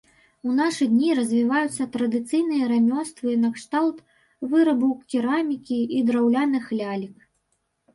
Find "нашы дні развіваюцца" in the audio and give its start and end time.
0.59-1.87